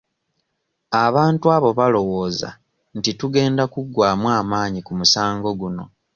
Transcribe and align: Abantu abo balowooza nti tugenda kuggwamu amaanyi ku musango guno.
Abantu 1.05 1.45
abo 1.55 1.69
balowooza 1.79 2.49
nti 2.97 3.09
tugenda 3.19 3.63
kuggwamu 3.73 4.27
amaanyi 4.39 4.79
ku 4.87 4.91
musango 4.99 5.49
guno. 5.59 5.83